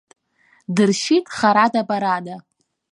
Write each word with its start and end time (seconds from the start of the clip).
Дыршьит 0.75 1.25
харада-барада. 1.37 2.35